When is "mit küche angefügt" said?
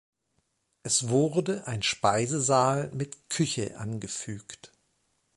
2.91-4.71